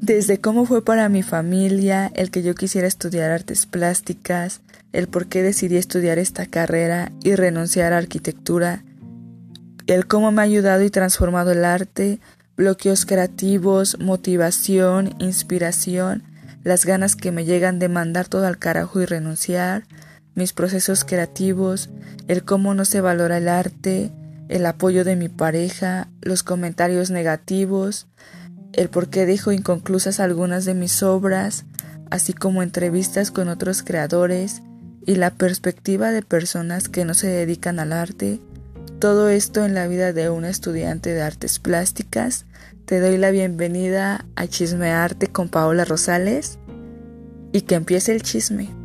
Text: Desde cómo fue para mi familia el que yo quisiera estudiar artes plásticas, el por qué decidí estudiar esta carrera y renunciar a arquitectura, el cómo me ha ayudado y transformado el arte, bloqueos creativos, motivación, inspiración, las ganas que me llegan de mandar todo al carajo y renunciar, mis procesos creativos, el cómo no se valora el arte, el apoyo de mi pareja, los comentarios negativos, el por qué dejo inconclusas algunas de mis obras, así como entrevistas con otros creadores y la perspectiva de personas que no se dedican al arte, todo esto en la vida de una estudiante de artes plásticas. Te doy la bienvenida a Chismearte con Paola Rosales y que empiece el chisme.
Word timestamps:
Desde 0.00 0.40
cómo 0.40 0.64
fue 0.64 0.82
para 0.82 1.10
mi 1.10 1.22
familia 1.22 2.10
el 2.14 2.30
que 2.30 2.42
yo 2.42 2.54
quisiera 2.54 2.86
estudiar 2.86 3.30
artes 3.30 3.66
plásticas, 3.66 4.62
el 4.94 5.08
por 5.08 5.26
qué 5.26 5.42
decidí 5.42 5.76
estudiar 5.76 6.18
esta 6.18 6.46
carrera 6.46 7.12
y 7.22 7.34
renunciar 7.34 7.92
a 7.92 7.98
arquitectura, 7.98 8.82
el 9.86 10.06
cómo 10.06 10.32
me 10.32 10.40
ha 10.40 10.44
ayudado 10.46 10.82
y 10.84 10.90
transformado 10.90 11.52
el 11.52 11.66
arte, 11.66 12.18
bloqueos 12.56 13.04
creativos, 13.04 13.98
motivación, 14.00 15.14
inspiración, 15.18 16.22
las 16.64 16.86
ganas 16.86 17.14
que 17.14 17.30
me 17.30 17.44
llegan 17.44 17.78
de 17.78 17.90
mandar 17.90 18.26
todo 18.26 18.46
al 18.46 18.58
carajo 18.58 19.02
y 19.02 19.04
renunciar, 19.04 19.84
mis 20.34 20.54
procesos 20.54 21.04
creativos, 21.04 21.90
el 22.26 22.42
cómo 22.42 22.72
no 22.72 22.86
se 22.86 23.02
valora 23.02 23.36
el 23.36 23.48
arte, 23.48 24.12
el 24.48 24.64
apoyo 24.64 25.04
de 25.04 25.16
mi 25.16 25.28
pareja, 25.28 26.08
los 26.22 26.42
comentarios 26.42 27.10
negativos, 27.10 28.06
el 28.72 28.88
por 28.88 29.08
qué 29.08 29.26
dejo 29.26 29.52
inconclusas 29.52 30.20
algunas 30.20 30.64
de 30.64 30.74
mis 30.74 31.02
obras, 31.02 31.64
así 32.10 32.32
como 32.32 32.62
entrevistas 32.62 33.30
con 33.30 33.48
otros 33.48 33.82
creadores 33.82 34.62
y 35.06 35.16
la 35.16 35.30
perspectiva 35.30 36.10
de 36.12 36.22
personas 36.22 36.88
que 36.88 37.04
no 37.04 37.14
se 37.14 37.28
dedican 37.28 37.78
al 37.78 37.92
arte, 37.92 38.40
todo 38.98 39.28
esto 39.28 39.64
en 39.64 39.74
la 39.74 39.88
vida 39.88 40.12
de 40.12 40.28
una 40.30 40.50
estudiante 40.50 41.12
de 41.12 41.22
artes 41.22 41.58
plásticas. 41.58 42.44
Te 42.84 43.00
doy 43.00 43.16
la 43.16 43.30
bienvenida 43.30 44.26
a 44.36 44.46
Chismearte 44.46 45.28
con 45.28 45.48
Paola 45.48 45.84
Rosales 45.84 46.58
y 47.52 47.62
que 47.62 47.76
empiece 47.76 48.12
el 48.12 48.22
chisme. 48.22 48.79